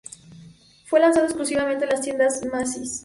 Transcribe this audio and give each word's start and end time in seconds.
Fue 0.87 0.99
lanzado 0.99 1.27
exclusivamente 1.27 1.83
en 1.85 1.91
las 1.91 2.01
tiendas 2.01 2.43
Macy's. 2.51 2.99